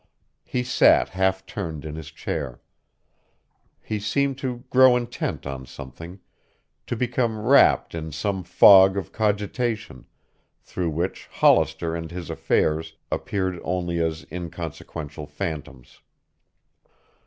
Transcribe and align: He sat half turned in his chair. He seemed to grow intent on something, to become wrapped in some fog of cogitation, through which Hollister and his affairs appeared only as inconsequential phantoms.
He 0.43 0.63
sat 0.63 1.09
half 1.09 1.45
turned 1.45 1.85
in 1.85 1.93
his 1.93 2.09
chair. 2.09 2.59
He 3.83 3.99
seemed 3.99 4.39
to 4.39 4.63
grow 4.71 4.97
intent 4.97 5.45
on 5.45 5.67
something, 5.67 6.19
to 6.87 6.95
become 6.95 7.39
wrapped 7.39 7.93
in 7.93 8.11
some 8.11 8.43
fog 8.43 8.97
of 8.97 9.11
cogitation, 9.11 10.05
through 10.59 10.89
which 10.89 11.27
Hollister 11.27 11.95
and 11.95 12.09
his 12.09 12.31
affairs 12.31 12.95
appeared 13.11 13.61
only 13.63 13.99
as 13.99 14.25
inconsequential 14.31 15.27
phantoms. 15.27 15.99